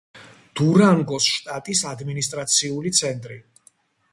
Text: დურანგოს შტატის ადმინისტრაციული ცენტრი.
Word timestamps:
დურანგოს 0.59 1.27
შტატის 1.33 1.83
ადმინისტრაციული 1.91 2.93
ცენტრი. 3.03 3.39